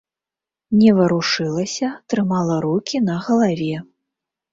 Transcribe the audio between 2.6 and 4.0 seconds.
рукі на галаве.